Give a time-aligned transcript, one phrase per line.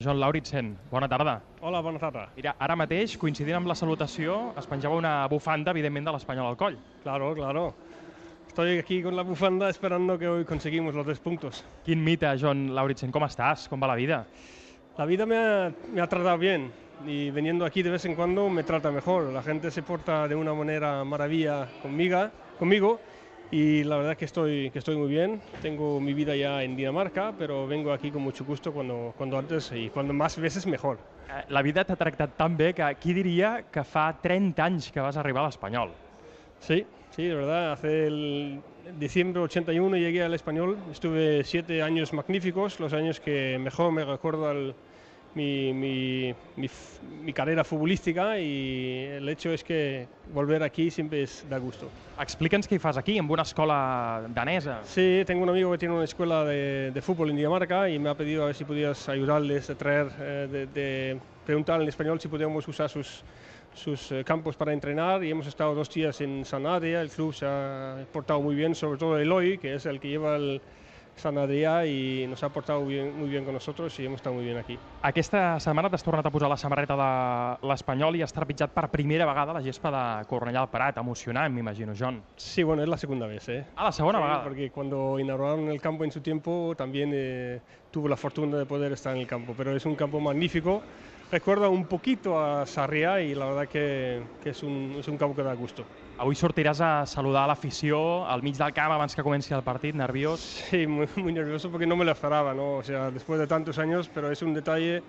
[0.00, 1.32] Joan Lauritsen, bona tarda.
[1.58, 2.28] Hola, bona tarda.
[2.36, 6.58] Mira, ara mateix, coincidint amb la salutació, es penjava una bufanda, evidentment, de l'Espanyol al
[6.60, 6.76] coll.
[7.02, 7.64] Claro, claro.
[8.46, 11.64] Estoy aquí con la bufanda esperando que hoy conseguimos los tres puntos.
[11.82, 13.66] Quin mite, Joan Lauritsen, com estàs?
[13.66, 14.20] Com va la vida?
[15.00, 16.70] La vida me ha, me ha tratado bien
[17.04, 19.32] y veniendo aquí de vez en cuando me trata mejor.
[19.32, 23.00] La gente se porta de una manera maravilla conmigo, conmigo
[23.50, 25.42] y la verdad que estoy, que estoy muy bien.
[25.60, 29.72] Tengo mi vida ya en Dinamarca, pero vengo aquí con mucho gusto cuando, cuando antes
[29.72, 30.98] y cuando más veces mejor.
[31.28, 35.00] Eh, La vida t'ha tractat tan bé que qui diria que fa 30 anys que
[35.00, 35.92] vas arribar a l'Espanyol?
[36.58, 37.72] Sí, sí, de verdad.
[37.72, 38.62] Hace el
[38.94, 40.78] diciembre 81 llegué al español.
[40.90, 44.74] Estuve siete años magníficos, los años que mejor me recuerdo al-
[45.34, 46.68] mi, mi, mi
[47.22, 51.88] mi carrera futbolística y el hecho es que volver aquí siempre es, da gusto.
[52.18, 54.80] Explica'ns què hi fas aquí, amb una escola danesa.
[54.84, 58.08] Sí, tengo un amigo que tiene una escuela de, de fútbol en Dinamarca y me
[58.08, 62.18] ha pedido a ver si podías ayudarles a traer, eh, de, de preguntar en español
[62.20, 63.22] si podíamos usar sus,
[63.74, 67.32] sus eh, campos para entrenar y hemos estado dos días en San Adria, el club
[67.32, 70.60] se ha portado muy bien, sobre todo Eloy, que es el que lleva el
[71.18, 74.44] San Adrià y nos ha portado bien, muy bien con nosotros y hemos estado muy
[74.44, 74.78] bien aquí.
[75.02, 79.26] Aquesta setmana t'has tornat a posar la samarreta de l'Espanyol i has trepitjat per primera
[79.26, 80.96] vegada la gespa de Cornellà al Prat.
[80.98, 82.22] Emocionant, m'imagino, Joan.
[82.36, 83.66] Sí, bueno, es la segunda vez, ¿eh?
[83.76, 84.42] Ah, la segona Sí, vegada.
[84.44, 87.60] Porque cuando inauguraron el campo en su tiempo también eh,
[87.90, 90.82] tuve la fortuna de poder estar en el campo, pero es un campo magnífico.
[91.30, 95.36] Recuerda un poquito a Sarriá y la verdad que, que es, un, es un campo
[95.36, 95.84] que da gusto.
[96.18, 100.40] Avui sortiràs a saludar l'afició al mig del camp abans que comenci el partit, nerviós.
[100.70, 102.78] Sí, muy, muy nervioso porque no me lo esperaba, ¿no?
[102.78, 105.02] O sea, después de tantos años, pero es un detalle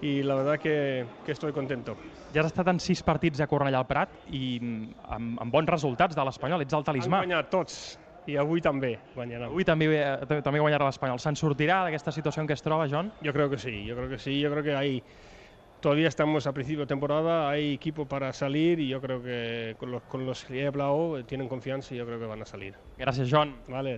[0.00, 1.96] y la verdad que, que estoy contento.
[2.32, 5.68] Ja has estat en sis partits a Cornellà al Prat i mm, amb, amb bons
[5.68, 7.22] resultats de l'Espanyol, ets el Han talismà.
[7.22, 9.48] guanyat tots i avui també guanyarem.
[9.48, 11.20] Avui també, eh, també guanyarà l'Espanyol.
[11.20, 13.12] Se'n sortirà d'aquesta situació en què es troba, Joan?
[13.22, 15.02] Yo creo que sí, yo creo que sí, yo creo que hay
[15.80, 19.90] todavía estamos a principio de temporada, hay equipo para salir y yo creo que con
[19.90, 22.46] los, con los que he hablado eh, tienen confianza y yo creo que van a
[22.46, 22.74] salir.
[22.98, 23.54] Gràcies, Joan.
[23.68, 23.86] Vale.